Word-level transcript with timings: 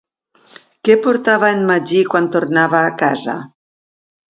Què 0.87 0.95
portava 1.07 1.51
en 1.57 1.61
Magí 1.69 2.01
quan 2.15 2.31
tornava 2.39 2.83
a 2.87 2.97
casa? 3.05 3.39